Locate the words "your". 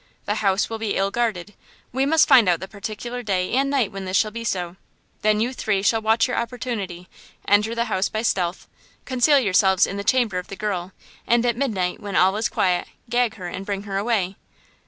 6.27-6.37